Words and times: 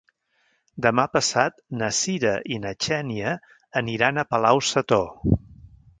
Demà 0.85 1.03
passat 1.17 1.59
na 1.81 1.89
Cira 1.99 2.33
i 2.55 2.59
na 2.63 2.71
Xènia 2.87 3.37
aniran 3.85 4.19
a 4.23 4.27
Palau-sator. 4.33 5.37